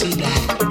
see 0.00 0.16
black. 0.16 0.69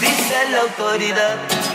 Dice 0.00 0.50
la 0.50 0.60
autoridad. 0.62 1.65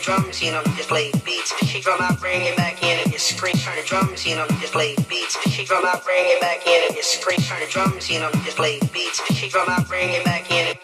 The 0.00 0.04
drum 0.04 0.26
machine 0.26 0.54
on, 0.54 0.64
just 0.76 0.88
play 0.88 1.10
beats. 1.24 1.52
She 1.66 1.80
drum 1.80 2.00
out, 2.00 2.18
bring 2.20 2.42
it 2.42 2.56
back 2.56 2.82
in 2.82 2.98
and 3.00 3.12
just 3.12 3.26
scream. 3.26 3.54
Turn 3.54 3.76
the 3.76 3.82
drum 3.82 4.10
machine 4.10 4.38
on, 4.38 4.48
just 4.60 4.72
play 4.72 4.94
beats. 5.08 5.36
She 5.50 5.64
drum 5.64 5.84
out, 5.84 6.04
bring 6.04 6.24
it 6.24 6.40
back 6.40 6.66
in 6.66 6.82
and 6.86 6.96
just 6.96 7.20
scream. 7.20 7.38
Turn 7.40 7.60
the 7.60 7.66
drum 7.66 7.94
machine 7.94 8.22
on, 8.22 8.32
just 8.44 8.56
play 8.56 8.78
beats. 8.92 9.20
She 9.34 9.48
drum 9.48 9.68
out, 9.68 9.86
bring 9.88 10.10
it 10.10 10.24
back 10.24 10.50
in 10.50 10.68
and 10.68 10.78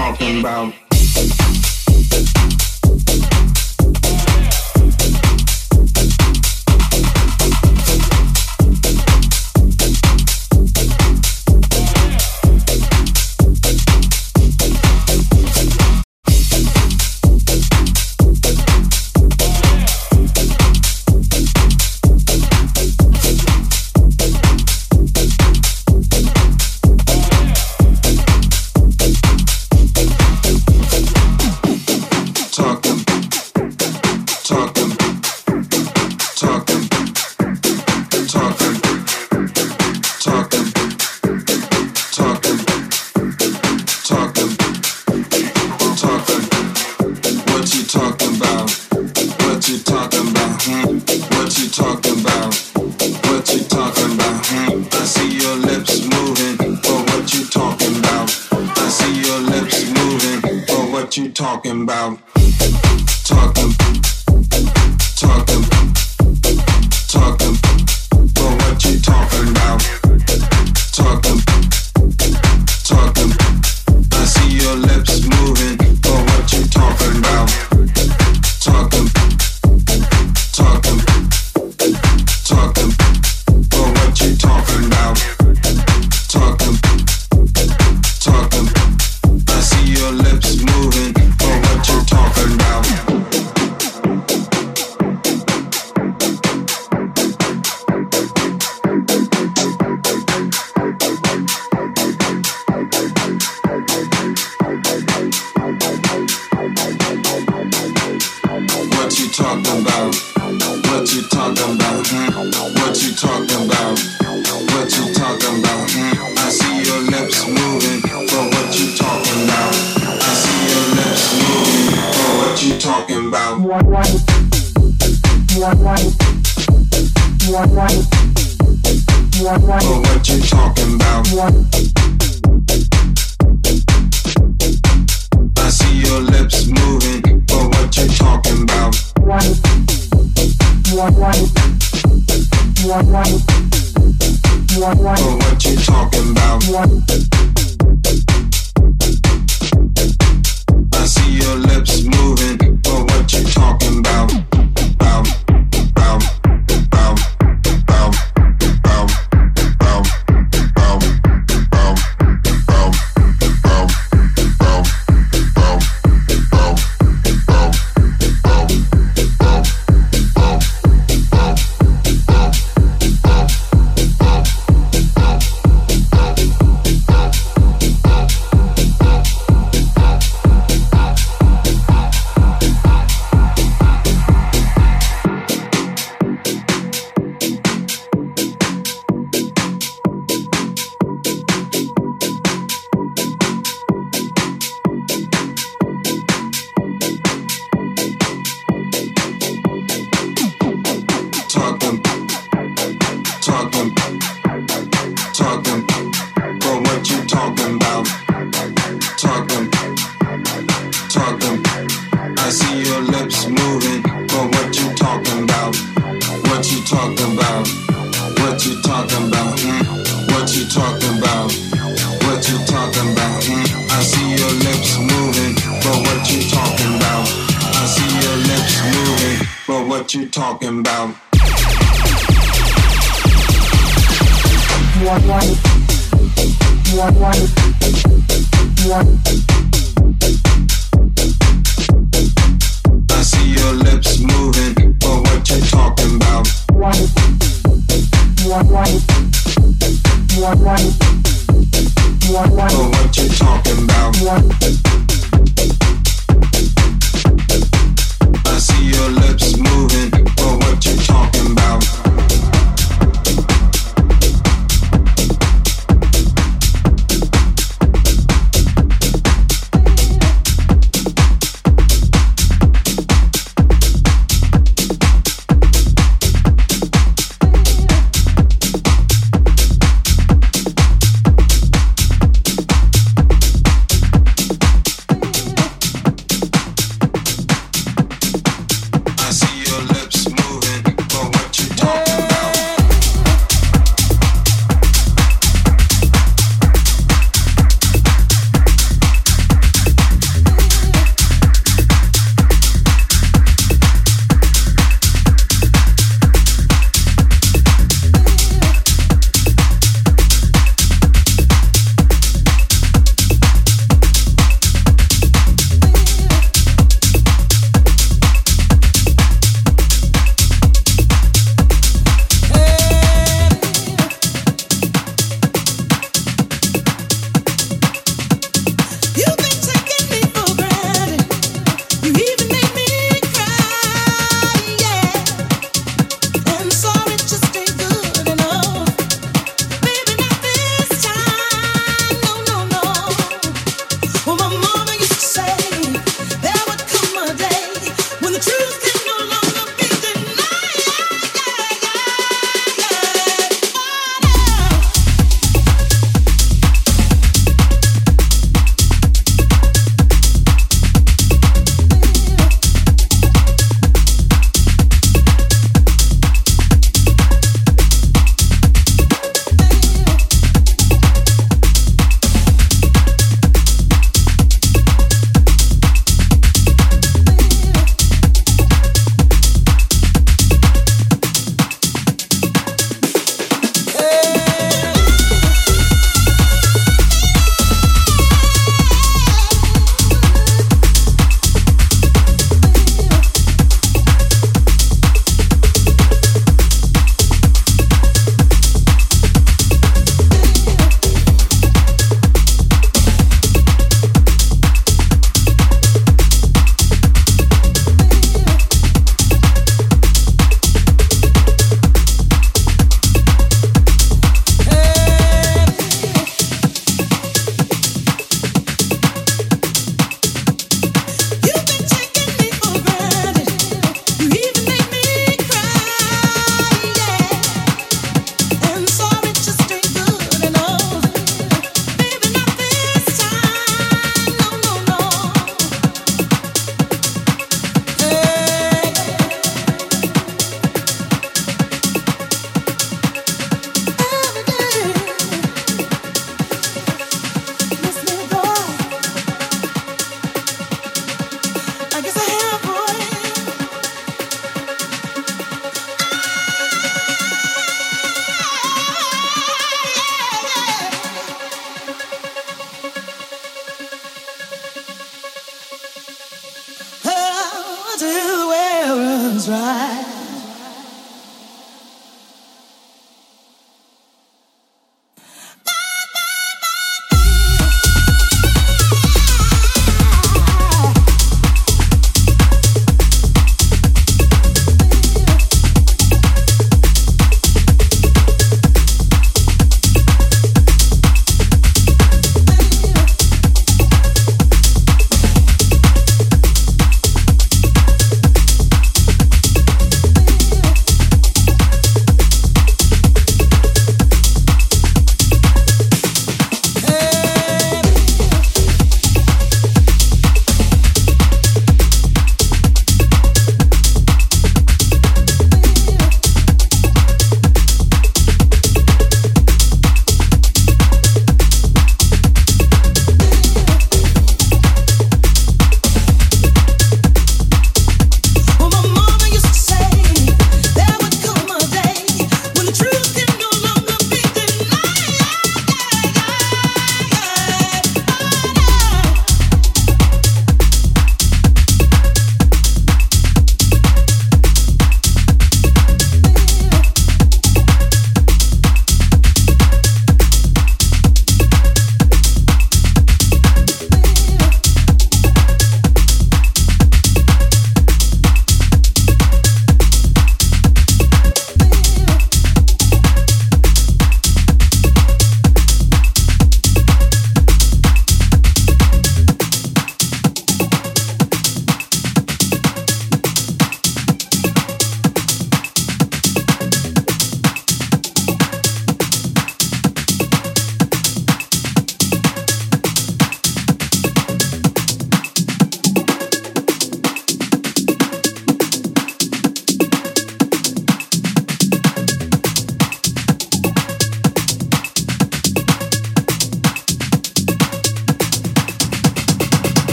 talking 0.00 0.40
about? 0.40 0.89